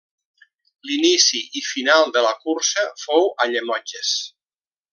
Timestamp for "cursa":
2.45-2.87